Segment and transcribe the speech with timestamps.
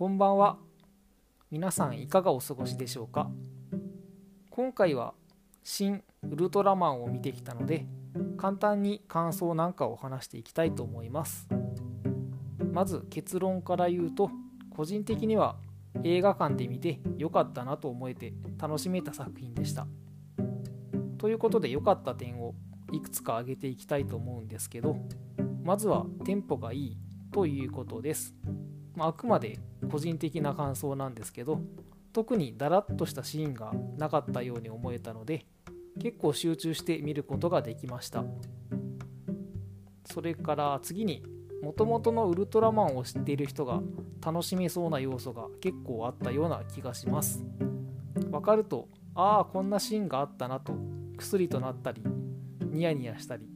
[0.00, 0.56] こんばんは。
[1.50, 3.30] 皆さんいかがお過ごしでしょうか？
[4.48, 5.12] 今回は
[5.62, 7.84] 新ウルトラマンを見てきたので
[8.38, 11.46] 簡単に感想なんかを話していきたいと思います。
[12.72, 14.30] まず結論から言うと
[14.70, 15.56] 個人的には
[16.02, 19.86] 映画館で見て良かったなと思えて楽しめた作品でした。
[21.18, 22.54] ということで良かった点を
[22.90, 24.96] いくつか挙げていきたいと思うんですけど
[25.62, 26.96] まずはテンポがいい
[27.32, 28.34] ということです、
[29.00, 29.58] まあ、あくまで
[29.90, 31.62] 個人的な感想なんですけど
[32.12, 35.46] 特にダラッとしたシーンがなかったように思えたので
[36.02, 38.24] 結構集中して見ることができました。
[40.04, 41.22] それから次に
[41.62, 43.80] もともとのウルトラマンを知っている人が
[44.24, 47.42] 楽しめそうな要素が結構あったような気がします。
[48.30, 50.74] わかるとああこんなシーンがあったなと
[51.16, 52.02] 薬となったり
[52.70, 53.46] ニヤニヤしたり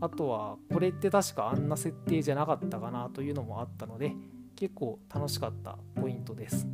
[0.00, 4.14] あとはこれって確かあんな設定じゃなかったかなというのもあったので
[4.58, 6.66] 結構楽しかったポイントです。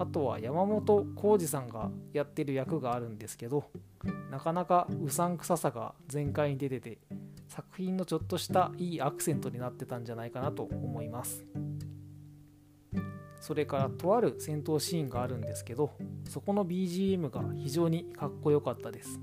[0.00, 3.70] あとは山本浩二さんがやってる役があるんですけど
[4.32, 6.98] なかなかうさんくささが全開に出てて
[7.46, 11.44] 作品のちょっとしたいいアクセントになってたんじゃないかなと思います。
[13.40, 15.92] それからとある戦闘シーンがあるんですけど
[16.28, 19.20] そこの BGM が非常にかっこよかったです。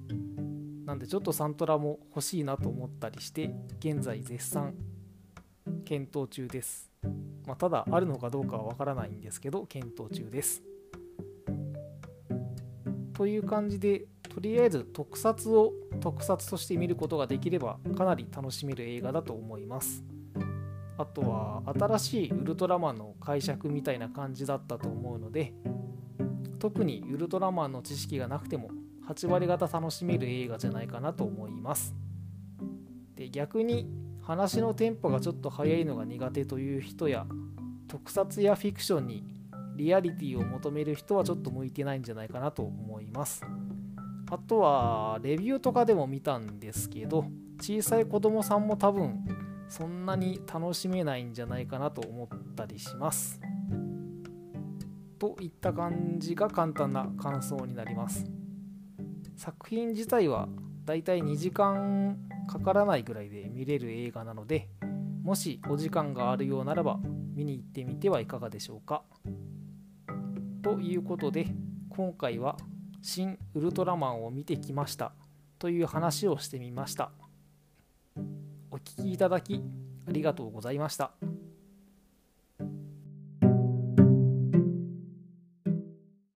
[0.85, 4.75] なんでちょっとサントラも欲しいなと思ったりして現在絶賛
[5.83, 6.89] 検討中です、
[7.50, 10.61] まあ、ただあるのかどうかはわからないんですけど検討中です。
[13.14, 20.03] という感じでとりあえず特撮を特撮として見ることができればかなり楽しめる映画だと思います。
[21.00, 25.55] あとは新しいウルトラマンの解釈みたいな感じだったと思うので
[26.59, 28.70] 特にウルトラマンの知識がなくても
[29.08, 31.95] 8割方楽しめる映画じゃないかなと思います。
[33.16, 33.89] で逆に
[34.30, 37.25] 話のテンポがちょっと速いのが苦手という人や
[37.88, 39.23] 特撮やフィクションに
[39.76, 43.42] リアリティを求める人はちょっと向いてないんじゃないかなと思います
[44.30, 47.26] あとはレビューとかでも見たんですけど
[47.59, 49.26] 小さい子供さんも多分
[49.67, 53.39] そんなに楽しめないんじゃないかなと思ったりします。
[55.20, 58.25] といった感じが簡単な感想になります。
[59.36, 60.48] 作品自体は
[60.86, 62.17] だいたい2時間
[62.49, 64.70] かからないぐらいで見れる映画なので
[65.21, 66.99] もしお時間があるようならば
[67.36, 69.04] 見に行ってみてはいかがでしょうか。
[70.64, 71.48] ということで
[71.89, 72.58] 今回は
[73.02, 75.14] 「新ウルトラマン」を見てきました
[75.60, 77.11] という話をしてみました。
[78.71, 79.64] お聴きいただき
[80.08, 81.11] ありがとうございました。